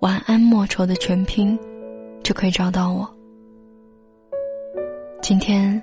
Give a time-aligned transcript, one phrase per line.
[0.00, 1.58] 晚安，莫愁的全拼，
[2.22, 3.08] 就可以找到我。
[5.22, 5.82] 今天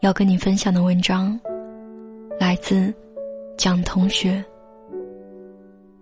[0.00, 1.38] 要跟你分享的文章，
[2.38, 2.94] 来自
[3.56, 4.42] 蒋同学。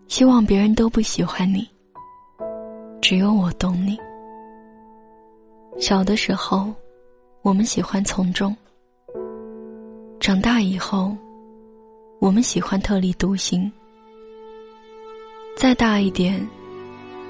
[0.09, 1.67] 希望别人都不喜欢你，
[3.01, 3.99] 只有我懂你。
[5.81, 6.71] 小的时候，
[7.41, 8.55] 我们喜欢从众；
[10.21, 11.17] 长大以后，
[12.21, 13.73] 我们喜欢特立独行。
[15.57, 16.47] 再大一点。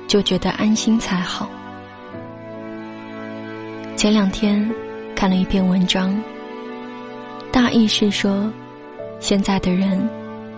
[0.06, 1.48] 就觉得安心才好。
[3.96, 4.71] 前两天
[5.15, 6.16] 看了一篇文章，
[7.51, 8.51] 大意是说，
[9.18, 10.09] 现在的人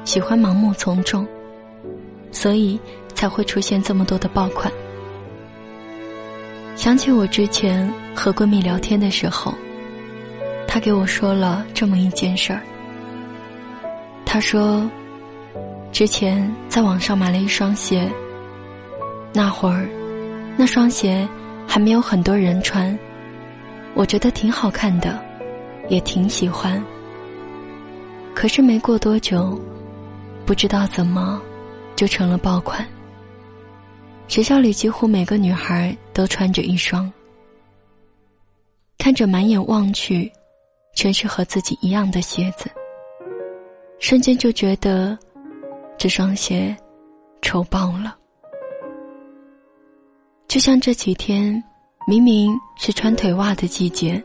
[0.05, 1.27] 喜欢盲目从众，
[2.33, 2.79] 所以
[3.15, 4.73] 才会出现这么多的爆款。
[6.75, 9.55] 想起我之前和闺蜜聊天的时候，
[10.67, 12.61] 她给我说了这么一件事儿。
[14.27, 14.89] 她说，
[15.91, 18.09] 之前在网上买了一双鞋。
[19.33, 19.89] 那会儿，
[20.57, 21.29] 那双鞋
[21.67, 22.99] 还没有很多人穿，
[23.95, 25.19] 我觉得挺好看的，
[25.89, 26.83] 也挺喜欢。
[28.35, 29.61] 可是没过多久，
[30.47, 31.41] 不知道怎么，
[31.95, 32.87] 就成了爆款。
[34.29, 37.11] 学校里几乎每个女孩都穿着一双，
[38.99, 40.31] 看着满眼望去，
[40.95, 42.71] 全是和自己一样的鞋子，
[43.99, 45.19] 瞬间就觉得，
[45.97, 46.77] 这双鞋，
[47.43, 48.17] 丑爆了。
[50.49, 51.63] 就像这几天，
[52.07, 54.23] 明明是穿腿袜的季节，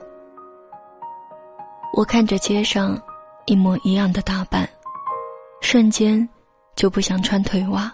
[1.91, 2.97] 我看着街上
[3.45, 4.67] 一模一样的打扮，
[5.59, 6.27] 瞬间
[6.77, 7.93] 就不想穿腿袜。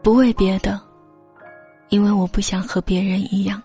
[0.00, 0.80] 不为别的，
[1.88, 3.60] 因为我不想和别人一样。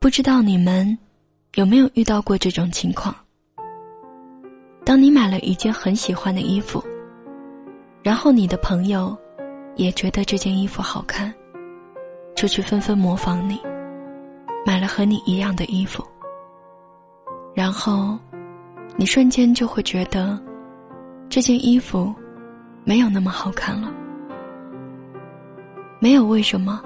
[0.00, 0.98] 不知道你们
[1.54, 3.14] 有没有遇到过这种情况？
[4.84, 6.82] 当你买了一件很喜欢的衣服，
[8.02, 9.16] 然后你的朋友。
[9.76, 11.32] 也觉得这件衣服好看，
[12.34, 13.58] 就去纷纷模仿你，
[14.66, 16.06] 买了和你一样的衣服。
[17.54, 18.18] 然后，
[18.96, 20.38] 你瞬间就会觉得，
[21.28, 22.14] 这件衣服
[22.84, 23.92] 没有那么好看了。
[25.98, 26.82] 没有为什么，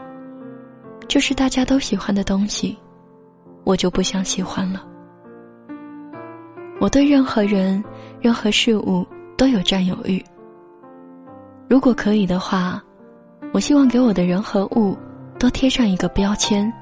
[1.09, 2.77] 就是大家都喜欢的东西，
[3.65, 4.87] 我就不想喜欢了。
[6.79, 7.83] 我对任何人、
[8.21, 10.23] 任何事物都有占有欲。
[11.69, 12.83] 如果可以的话，
[13.53, 14.97] 我希望给我的人和物
[15.39, 16.73] 都贴上一个标签，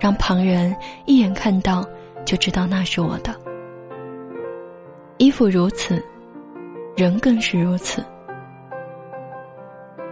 [0.00, 0.74] 让旁人
[1.06, 1.84] 一眼看到
[2.24, 3.32] 就知道那是我的。
[5.18, 6.04] 衣服如此，
[6.96, 8.04] 人更是如此。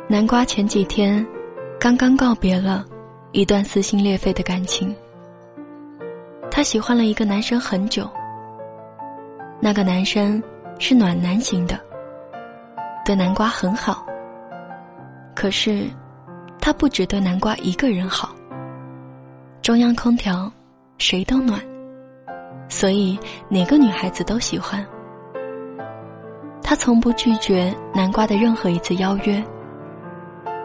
[0.06, 1.26] 南瓜前几天
[1.80, 2.84] 刚刚告别了
[3.32, 4.94] 一段撕心裂肺的感情，
[6.52, 8.08] 他喜欢了一个男生很久，
[9.58, 10.40] 那个男生
[10.78, 11.76] 是暖男型的。
[13.04, 14.06] 对南瓜很好，
[15.34, 15.86] 可是，
[16.60, 18.34] 他不只对南瓜一个人好。
[19.60, 20.50] 中央空调，
[20.98, 21.60] 谁都暖，
[22.68, 23.18] 所以
[23.48, 24.84] 哪个女孩子都喜欢。
[26.62, 29.42] 他从不拒绝南瓜的任何一次邀约，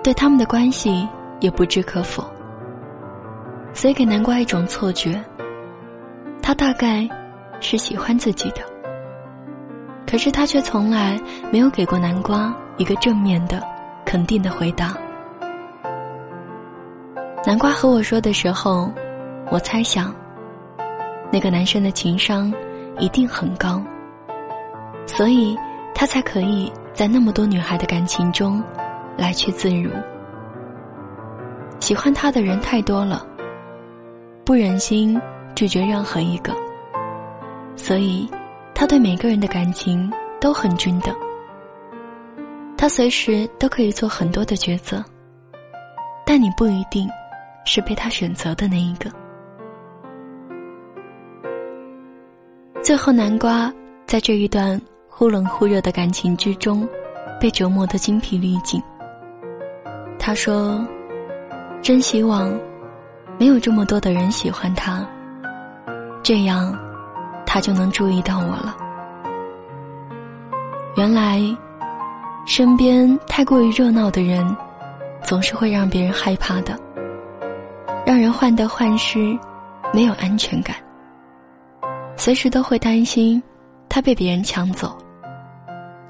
[0.03, 1.07] 对他们的关系
[1.39, 2.23] 也不置可否。
[3.73, 5.23] 所以给南瓜一种错觉，
[6.41, 7.07] 他大概
[7.59, 8.61] 是喜欢自己的。
[10.07, 11.19] 可是他却从来
[11.51, 13.61] 没有给过南瓜一个正面的、
[14.05, 14.95] 肯定的回答。
[17.45, 18.89] 南瓜和我说的时候，
[19.51, 20.15] 我猜想，
[21.29, 22.53] 那个男生的情商
[22.99, 23.83] 一定很高，
[25.05, 25.57] 所以
[25.93, 28.63] 他才可以在那么多女孩的感情中
[29.17, 29.91] 来去自如。
[31.81, 33.27] 喜欢他的人太多了，
[34.45, 35.19] 不忍心
[35.53, 36.53] 拒绝任何一个，
[37.75, 38.25] 所以。
[38.79, 40.07] 他对每个人的感情
[40.39, 41.11] 都很均等，
[42.77, 45.03] 他随时都可以做很多的抉择，
[46.23, 47.09] 但你不一定
[47.65, 49.09] 是被他选择的那一个。
[52.83, 53.73] 最后，南瓜
[54.05, 56.87] 在这一段忽冷忽热的感情之中，
[57.41, 58.79] 被折磨得精疲力尽。
[60.19, 60.85] 他说
[61.81, 62.55] ：“真希望
[63.39, 65.03] 没有这么多的人喜欢他，
[66.21, 66.77] 这样。”
[67.47, 68.75] 他就能注意到我了。
[70.97, 71.41] 原来，
[72.45, 74.55] 身边太过于热闹的人，
[75.23, 76.77] 总是会让别人害怕的，
[78.05, 79.37] 让人患得患失，
[79.93, 80.75] 没有安全感，
[82.17, 83.41] 随时都会担心
[83.87, 84.97] 他被别人抢走，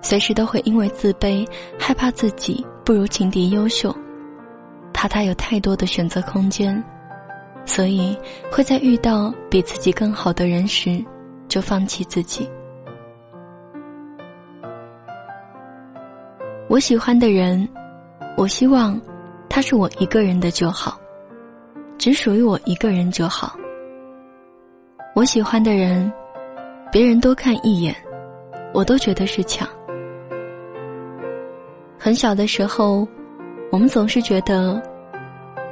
[0.02, 1.48] 随时都会因为自卑
[1.78, 3.96] 害怕自己不如情敌优秀，
[4.94, 6.84] 怕他有太多的选择空间，
[7.66, 8.18] 所以
[8.52, 11.04] 会在遇到比自己更好的人时
[11.48, 12.50] 就放弃自己。
[16.70, 17.68] 我喜欢的人。
[18.36, 19.02] 我希望，
[19.50, 21.00] 他是我一个人的就好，
[21.98, 23.58] 只属于我一个人就好。
[25.16, 26.14] 我喜欢的人，
[26.92, 27.96] 别人多看一眼，
[28.76, 29.68] 我都觉得是抢。
[31.98, 33.08] 很小的时候，
[33.72, 34.80] 我们总是觉得，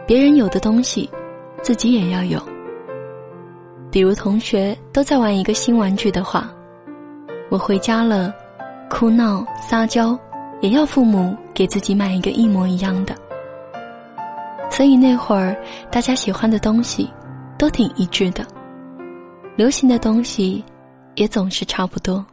[0.07, 1.07] 别人有的东西，
[1.61, 2.41] 自己也要有。
[3.95, 6.49] 比如同学都在玩一个新玩具的话，
[7.47, 8.35] 我回家了，
[8.89, 10.19] 哭闹撒娇。
[10.59, 13.15] 也要父母给自己买一个一模一样的，
[14.69, 15.55] 所以那会儿
[15.89, 17.09] 大家喜欢的东西
[17.57, 18.45] 都挺一致的，
[19.55, 20.61] 流行的东西
[21.15, 22.25] 也总是差不多。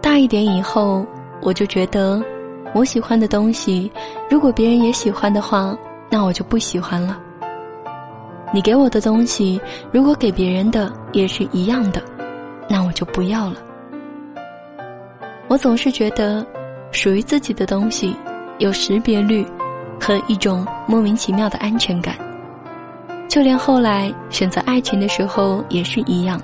[0.00, 1.04] 大一点以后，
[1.42, 2.24] 我就觉得
[2.74, 3.92] 我喜欢的东西，
[4.30, 5.76] 如果别人也喜欢的话，
[6.08, 7.20] 那我就不喜欢了。
[8.52, 9.60] 你给我的东西，
[9.92, 12.00] 如果给别人的也是一样的，
[12.68, 13.56] 那我就不要了。
[15.48, 16.44] 我总是觉得，
[16.90, 18.16] 属于自己的东西
[18.58, 19.46] 有识别率
[20.00, 22.14] 和一种莫名其妙的安全感。
[23.28, 26.40] 就连后来选择爱情的时候也是一样。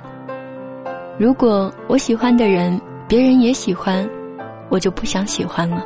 [1.17, 4.07] 如果我喜欢的人别人也喜欢，
[4.69, 5.83] 我就不想喜欢了。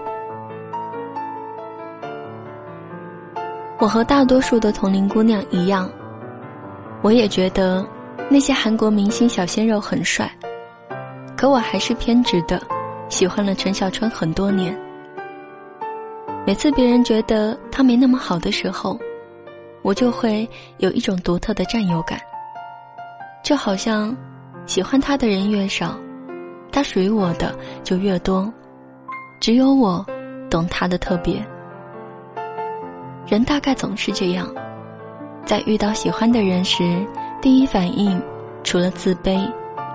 [3.79, 5.89] 我和大多数的同龄姑娘一样，
[7.01, 7.85] 我也觉得
[8.29, 10.29] 那些韩国明星小鲜肉很帅，
[11.35, 12.61] 可我还是偏执的。
[13.09, 14.77] 喜欢了陈小春很多年，
[16.45, 18.99] 每次别人觉得他没那么好的时候，
[19.81, 20.45] 我就会
[20.79, 22.19] 有一种独特的占有感。
[23.43, 24.13] 就好像
[24.65, 25.97] 喜欢他的人越少，
[26.69, 28.51] 他属于我的就越多，
[29.39, 30.05] 只有我
[30.49, 31.41] 懂他的特别。
[33.25, 34.53] 人大概总是这样，
[35.47, 37.07] 在遇到喜欢的人时，
[37.41, 38.21] 第一反应
[38.65, 39.49] 除了自卑，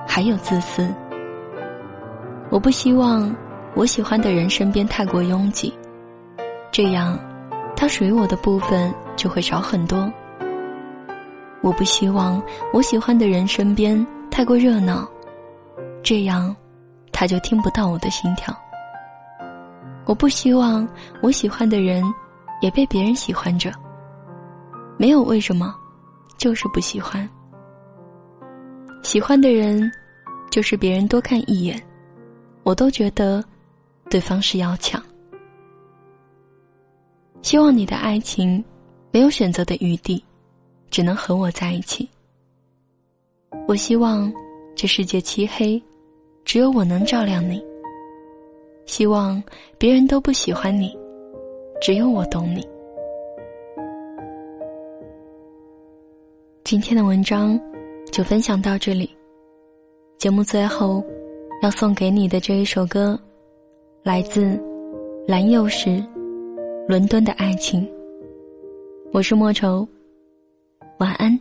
[0.09, 0.91] 还有自私。
[2.51, 3.37] 我不希望
[3.75, 5.71] 我喜欢的人身边太过拥挤，
[6.71, 7.19] 这样
[7.77, 10.11] 他属于我的部分就会少很多。
[11.61, 15.07] 我不希望我喜欢的人身边太过热闹，
[16.03, 16.57] 这样
[17.13, 18.57] 他就听不到我的心跳。
[20.07, 20.89] 我不希望
[21.21, 22.03] 我喜欢的人
[22.63, 23.71] 也被别人喜欢着，
[25.03, 25.75] 没有为什么，
[26.39, 27.29] 就是不喜欢。
[29.03, 29.91] 喜欢的人，
[30.49, 31.83] 就是别人多看一眼。
[32.63, 33.45] 我都觉得，
[34.09, 35.03] 对方是要抢。
[37.43, 38.65] 希望你的爱情
[39.11, 40.25] 没有选择的余地，
[40.89, 42.09] 只能和我在一起。
[43.67, 44.33] 我希望
[44.77, 45.83] 这世界漆黑，
[46.45, 47.61] 只有我能照亮你。
[48.87, 49.43] 希望
[49.79, 50.97] 别人都不喜欢你，
[51.81, 52.65] 只有我懂你。
[56.65, 57.61] 今天的文章
[58.13, 59.11] 就分享到这里，
[60.19, 61.05] 节目最后。
[61.61, 63.17] 要送给你的这一首歌，
[64.03, 64.61] 来自
[65.29, 65.91] 蓝又时
[66.89, 67.87] 《伦敦的爱情》。
[69.13, 69.87] 我是莫愁，
[70.99, 71.39] 晚安。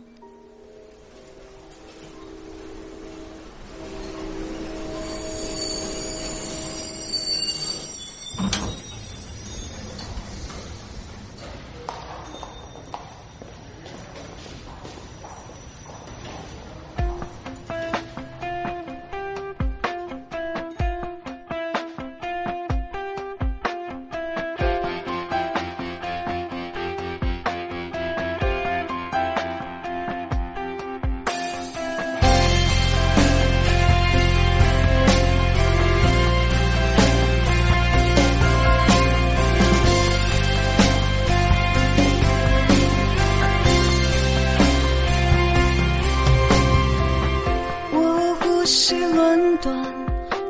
[48.72, 49.70] 吸伦敦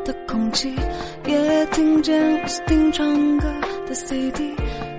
[0.05, 0.73] 的空气，
[1.27, 2.01] 也听
[2.93, 3.49] 唱歌
[3.85, 4.55] 的 CD，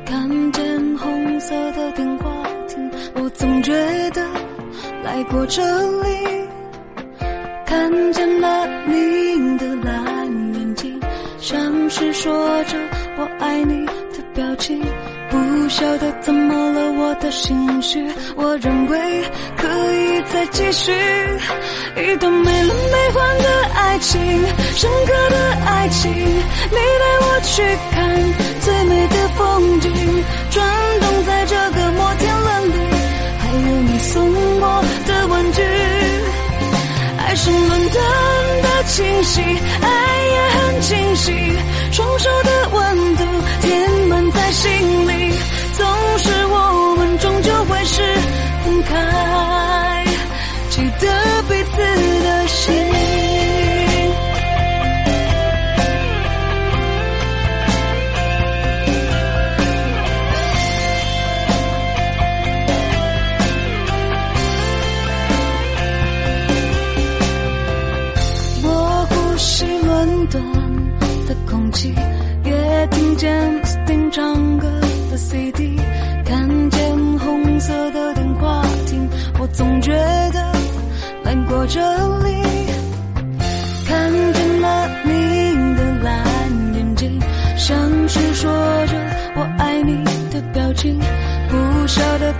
[0.05, 3.71] 看见红色的电话亭，我总觉
[4.09, 4.21] 得
[5.05, 5.63] 来过这
[6.01, 6.47] 里。
[7.65, 10.99] 看见了你的蓝眼睛，
[11.39, 12.77] 像是说着
[13.17, 14.83] 我爱你的表情。
[15.33, 19.23] 不晓得怎么了，我的心绪，我认为
[19.57, 20.91] 可以再继续。
[21.97, 24.21] 一段没了没还的爱情，
[24.75, 27.97] 深刻的爱情，你带我去看
[28.61, 29.91] 最美的风景，
[30.51, 30.63] 转
[31.01, 32.77] 动在这个摩天轮里，
[33.39, 35.63] 还有你送我的玩具。
[37.17, 39.87] 爱是伦敦的清晰，爱
[40.27, 41.31] 也很清晰，
[41.91, 43.23] 双手的温度，
[43.61, 43.92] 天。
[44.53, 45.33] 心里。
[45.75, 45.85] 总
[46.19, 48.01] 是我们终究会是
[48.63, 50.05] 分开，
[50.69, 51.32] 记得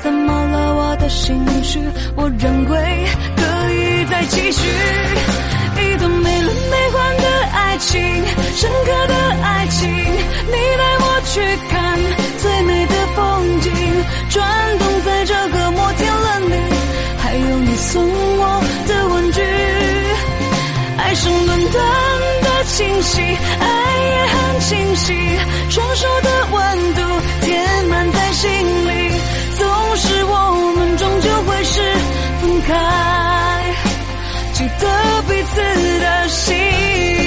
[0.04, 1.34] 怎么了我的心
[1.64, 1.80] 绪，
[2.18, 3.08] 我认为
[3.38, 4.68] 可以再继续。
[5.80, 8.02] 一段没轮没奂的爱情，
[8.54, 9.90] 深刻的爱情。
[9.90, 11.98] 你带我去看
[12.38, 13.72] 最美的风景，
[14.30, 16.56] 转动在这个摩天轮里，
[17.20, 19.42] 还有你送我的玩具。
[20.98, 21.82] 爱上伦敦
[22.44, 23.68] 的清晰，爱
[24.10, 25.14] 也很清晰，
[25.70, 27.02] 双手的温度
[27.40, 28.50] 填满在心
[28.90, 29.03] 里。
[32.68, 33.74] 开。
[34.54, 37.23] 记得彼此的心。